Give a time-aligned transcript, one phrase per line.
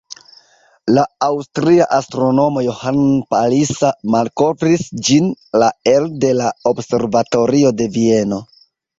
[0.93, 3.03] La aŭstria astronomo Johann
[3.33, 5.27] Palisa malkovris ĝin
[5.65, 8.41] la elde la observatorio de Vieno.